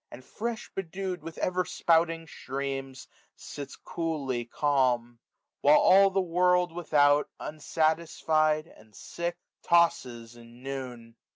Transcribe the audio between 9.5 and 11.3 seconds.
tosses in noon.